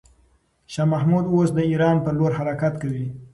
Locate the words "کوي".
2.81-3.07